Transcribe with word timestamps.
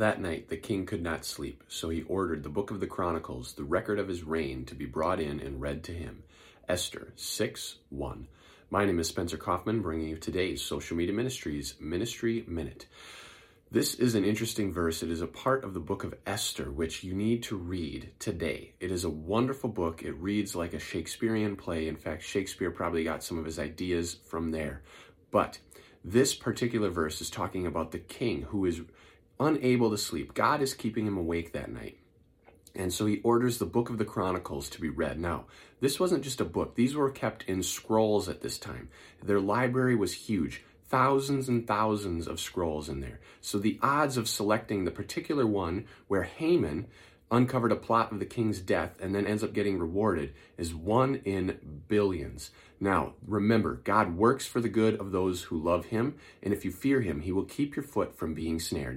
that 0.00 0.20
night 0.20 0.48
the 0.48 0.56
king 0.56 0.86
could 0.86 1.02
not 1.02 1.26
sleep, 1.26 1.62
so 1.68 1.90
he 1.90 2.02
ordered 2.02 2.42
the 2.42 2.48
book 2.48 2.70
of 2.70 2.80
the 2.80 2.86
Chronicles, 2.86 3.52
the 3.52 3.64
record 3.64 3.98
of 3.98 4.08
his 4.08 4.24
reign, 4.24 4.64
to 4.64 4.74
be 4.74 4.86
brought 4.86 5.20
in 5.20 5.38
and 5.40 5.60
read 5.60 5.84
to 5.84 5.92
him. 5.92 6.22
Esther 6.66 7.12
6 7.16 7.76
1. 7.90 8.26
My 8.70 8.86
name 8.86 8.98
is 8.98 9.08
Spencer 9.08 9.36
Coffman, 9.36 9.82
bringing 9.82 10.08
you 10.08 10.16
today's 10.16 10.62
Social 10.62 10.96
Media 10.96 11.14
Ministries 11.14 11.74
Ministry 11.78 12.44
Minute. 12.48 12.86
This 13.70 13.94
is 13.94 14.14
an 14.14 14.24
interesting 14.24 14.72
verse. 14.72 15.02
It 15.02 15.10
is 15.10 15.20
a 15.20 15.26
part 15.26 15.64
of 15.64 15.74
the 15.74 15.80
book 15.80 16.02
of 16.02 16.14
Esther, 16.26 16.70
which 16.70 17.04
you 17.04 17.12
need 17.12 17.42
to 17.44 17.56
read 17.56 18.10
today. 18.18 18.72
It 18.80 18.90
is 18.90 19.04
a 19.04 19.10
wonderful 19.10 19.68
book. 19.68 20.02
It 20.02 20.14
reads 20.14 20.56
like 20.56 20.72
a 20.72 20.78
Shakespearean 20.78 21.56
play. 21.56 21.88
In 21.88 21.96
fact, 21.96 22.22
Shakespeare 22.22 22.70
probably 22.70 23.04
got 23.04 23.22
some 23.22 23.38
of 23.38 23.44
his 23.44 23.58
ideas 23.58 24.16
from 24.26 24.50
there. 24.50 24.82
But 25.30 25.58
this 26.02 26.34
particular 26.34 26.88
verse 26.88 27.20
is 27.20 27.28
talking 27.28 27.66
about 27.66 27.92
the 27.92 27.98
king 27.98 28.42
who 28.42 28.64
is 28.64 28.80
unable 29.40 29.90
to 29.90 29.98
sleep. 29.98 30.34
God 30.34 30.60
is 30.60 30.74
keeping 30.74 31.06
him 31.06 31.16
awake 31.16 31.52
that 31.52 31.72
night. 31.72 31.98
And 32.74 32.92
so 32.92 33.06
he 33.06 33.20
orders 33.22 33.58
the 33.58 33.66
book 33.66 33.90
of 33.90 33.98
the 33.98 34.04
Chronicles 34.04 34.68
to 34.70 34.80
be 34.80 34.88
read. 34.88 35.18
Now, 35.18 35.46
this 35.80 35.98
wasn't 35.98 36.22
just 36.22 36.40
a 36.40 36.44
book, 36.44 36.76
these 36.76 36.94
were 36.94 37.10
kept 37.10 37.42
in 37.44 37.62
scrolls 37.62 38.28
at 38.28 38.42
this 38.42 38.58
time. 38.58 38.90
Their 39.24 39.40
library 39.40 39.96
was 39.96 40.12
huge, 40.12 40.62
thousands 40.88 41.48
and 41.48 41.66
thousands 41.66 42.28
of 42.28 42.38
scrolls 42.38 42.88
in 42.88 43.00
there. 43.00 43.20
So 43.40 43.58
the 43.58 43.78
odds 43.82 44.16
of 44.16 44.28
selecting 44.28 44.84
the 44.84 44.90
particular 44.90 45.46
one 45.46 45.86
where 46.06 46.22
Haman 46.22 46.86
uncovered 47.30 47.72
a 47.72 47.76
plot 47.76 48.12
of 48.12 48.18
the 48.18 48.26
king's 48.26 48.60
death 48.60 48.96
and 49.00 49.14
then 49.14 49.26
ends 49.26 49.44
up 49.44 49.52
getting 49.52 49.78
rewarded 49.78 50.34
is 50.58 50.74
one 50.74 51.16
in 51.24 51.84
billions. 51.88 52.50
Now, 52.80 53.14
remember, 53.26 53.74
God 53.84 54.16
works 54.16 54.46
for 54.46 54.60
the 54.60 54.68
good 54.68 54.98
of 54.98 55.12
those 55.12 55.42
who 55.44 55.62
love 55.62 55.86
him, 55.86 56.16
and 56.42 56.52
if 56.52 56.64
you 56.64 56.72
fear 56.72 57.02
him, 57.02 57.20
he 57.20 57.30
will 57.30 57.44
keep 57.44 57.76
your 57.76 57.82
foot 57.82 58.16
from 58.16 58.34
being 58.34 58.58
snared. 58.58 58.96